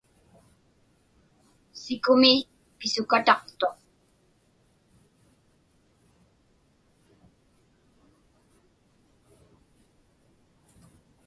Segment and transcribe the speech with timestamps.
[1.81, 2.31] Sikumi
[2.79, 3.75] pisuqataqtuq.